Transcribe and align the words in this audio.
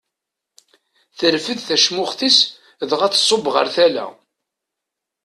Terfed 1.17 1.59
tacmuxt-is 1.67 2.37
dɣa 2.89 3.07
tṣubb 3.13 3.45
ɣer 3.55 3.67
tala. 3.75 4.05